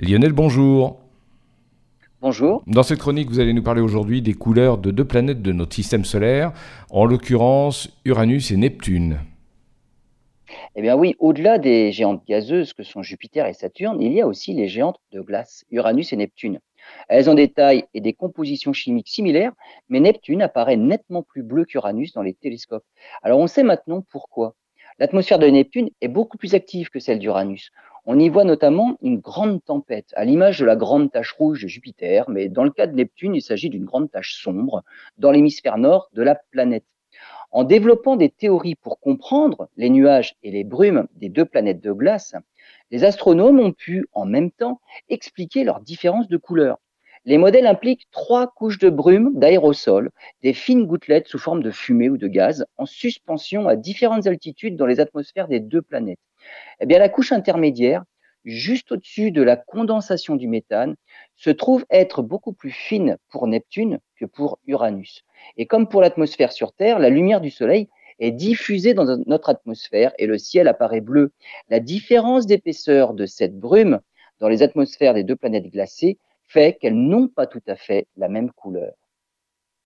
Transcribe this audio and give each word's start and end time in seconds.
Lionel, 0.00 0.32
bonjour. 0.32 1.00
Bonjour. 2.20 2.62
Dans 2.68 2.84
cette 2.84 3.00
chronique, 3.00 3.30
vous 3.30 3.40
allez 3.40 3.52
nous 3.52 3.64
parler 3.64 3.80
aujourd'hui 3.80 4.22
des 4.22 4.34
couleurs 4.34 4.78
de 4.78 4.92
deux 4.92 5.04
planètes 5.04 5.42
de 5.42 5.50
notre 5.50 5.74
système 5.74 6.04
solaire, 6.04 6.52
en 6.90 7.04
l'occurrence 7.04 7.90
Uranus 8.04 8.52
et 8.52 8.56
Neptune. 8.56 9.18
Eh 10.76 10.82
bien 10.82 10.94
oui, 10.94 11.16
au-delà 11.18 11.58
des 11.58 11.90
géantes 11.90 12.22
gazeuses 12.28 12.74
que 12.74 12.84
sont 12.84 13.02
Jupiter 13.02 13.46
et 13.46 13.54
Saturne, 13.54 14.00
il 14.00 14.12
y 14.12 14.20
a 14.20 14.28
aussi 14.28 14.52
les 14.52 14.68
géantes 14.68 15.00
de 15.10 15.20
glace, 15.20 15.64
Uranus 15.72 16.12
et 16.12 16.16
Neptune. 16.16 16.60
Elles 17.08 17.28
ont 17.28 17.34
des 17.34 17.48
tailles 17.48 17.84
et 17.92 18.00
des 18.00 18.12
compositions 18.12 18.72
chimiques 18.72 19.08
similaires, 19.08 19.52
mais 19.88 19.98
Neptune 19.98 20.42
apparaît 20.42 20.76
nettement 20.76 21.24
plus 21.24 21.42
bleu 21.42 21.64
qu'Uranus 21.64 22.12
dans 22.12 22.22
les 22.22 22.34
télescopes. 22.34 22.84
Alors 23.24 23.40
on 23.40 23.48
sait 23.48 23.64
maintenant 23.64 24.04
pourquoi. 24.12 24.54
L'atmosphère 25.00 25.38
de 25.38 25.46
Neptune 25.46 25.90
est 26.00 26.08
beaucoup 26.08 26.38
plus 26.38 26.54
active 26.54 26.88
que 26.88 26.98
celle 27.00 27.18
d'Uranus. 27.18 27.70
On 28.10 28.18
y 28.18 28.30
voit 28.30 28.44
notamment 28.44 28.96
une 29.02 29.18
grande 29.18 29.62
tempête, 29.62 30.14
à 30.16 30.24
l'image 30.24 30.60
de 30.60 30.64
la 30.64 30.76
grande 30.76 31.12
tache 31.12 31.32
rouge 31.32 31.64
de 31.64 31.68
Jupiter, 31.68 32.30
mais 32.30 32.48
dans 32.48 32.64
le 32.64 32.70
cas 32.70 32.86
de 32.86 32.94
Neptune, 32.94 33.34
il 33.34 33.42
s'agit 33.42 33.68
d'une 33.68 33.84
grande 33.84 34.10
tache 34.10 34.40
sombre 34.42 34.82
dans 35.18 35.30
l'hémisphère 35.30 35.76
nord 35.76 36.08
de 36.14 36.22
la 36.22 36.34
planète. 36.34 36.86
En 37.50 37.64
développant 37.64 38.16
des 38.16 38.30
théories 38.30 38.76
pour 38.76 38.98
comprendre 38.98 39.68
les 39.76 39.90
nuages 39.90 40.36
et 40.42 40.50
les 40.50 40.64
brumes 40.64 41.06
des 41.16 41.28
deux 41.28 41.44
planètes 41.44 41.82
de 41.82 41.92
glace, 41.92 42.34
les 42.90 43.04
astronomes 43.04 43.60
ont 43.60 43.72
pu, 43.72 44.06
en 44.14 44.24
même 44.24 44.52
temps, 44.52 44.80
expliquer 45.10 45.64
leurs 45.64 45.80
différences 45.80 46.28
de 46.28 46.38
couleurs. 46.38 46.78
Les 47.24 47.38
modèles 47.38 47.66
impliquent 47.66 48.08
trois 48.10 48.46
couches 48.46 48.78
de 48.78 48.90
brume 48.90 49.38
d'aérosol, 49.38 50.10
des 50.42 50.52
fines 50.52 50.86
gouttelettes 50.86 51.28
sous 51.28 51.38
forme 51.38 51.62
de 51.62 51.70
fumée 51.70 52.08
ou 52.08 52.16
de 52.16 52.28
gaz, 52.28 52.64
en 52.76 52.86
suspension 52.86 53.68
à 53.68 53.76
différentes 53.76 54.26
altitudes 54.26 54.76
dans 54.76 54.86
les 54.86 55.00
atmosphères 55.00 55.48
des 55.48 55.60
deux 55.60 55.82
planètes. 55.82 56.20
Eh 56.80 56.86
bien, 56.86 56.98
la 56.98 57.08
couche 57.08 57.32
intermédiaire, 57.32 58.04
juste 58.44 58.92
au-dessus 58.92 59.30
de 59.30 59.42
la 59.42 59.56
condensation 59.56 60.36
du 60.36 60.48
méthane, 60.48 60.94
se 61.36 61.50
trouve 61.50 61.84
être 61.90 62.22
beaucoup 62.22 62.52
plus 62.52 62.70
fine 62.70 63.18
pour 63.30 63.46
Neptune 63.46 63.98
que 64.16 64.24
pour 64.24 64.58
Uranus. 64.66 65.24
Et 65.56 65.66
comme 65.66 65.88
pour 65.88 66.00
l'atmosphère 66.00 66.52
sur 66.52 66.72
Terre, 66.72 66.98
la 66.98 67.10
lumière 67.10 67.40
du 67.40 67.50
Soleil 67.50 67.88
est 68.18 68.32
diffusée 68.32 68.94
dans 68.94 69.18
notre 69.26 69.48
atmosphère 69.48 70.12
et 70.18 70.26
le 70.26 70.38
ciel 70.38 70.68
apparaît 70.68 71.00
bleu. 71.00 71.32
La 71.68 71.80
différence 71.80 72.46
d'épaisseur 72.46 73.14
de 73.14 73.26
cette 73.26 73.58
brume 73.58 74.00
dans 74.40 74.48
les 74.48 74.62
atmosphères 74.62 75.14
des 75.14 75.24
deux 75.24 75.36
planètes 75.36 75.70
glacées 75.70 76.18
fait 76.48 76.78
qu'elles 76.80 76.96
n'ont 76.98 77.28
pas 77.28 77.46
tout 77.46 77.62
à 77.66 77.76
fait 77.76 78.06
la 78.16 78.28
même 78.28 78.50
couleur. 78.52 78.92